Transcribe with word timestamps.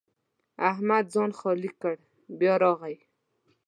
احمد 0.71 1.03
ځان 1.13 1.31
خالي 1.39 1.71
کړ؛ 1.81 1.95
بیا 2.39 2.53
راغی. 2.63 2.95